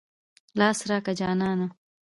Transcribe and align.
لاس 0.59 0.79
راکه 0.89 1.11
جانانه. 1.19 1.67